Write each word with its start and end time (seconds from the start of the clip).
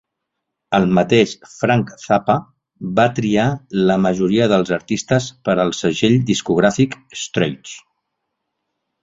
El 0.75 0.85
mateix 0.99 1.33
Frank 1.51 1.91
Zappa 2.03 2.35
va 3.01 3.05
triar 3.19 3.45
la 3.91 3.99
majoria 4.07 4.49
dels 4.55 4.73
artistes 4.79 5.29
per 5.49 5.57
al 5.67 5.75
segell 5.83 6.19
discogràfic 6.33 6.99
Straight. 7.27 7.77